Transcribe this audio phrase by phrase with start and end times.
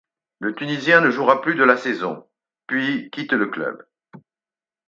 [0.39, 2.27] Le Tunisien ne jouera plus de la saison
[2.65, 3.85] puis quitte le club.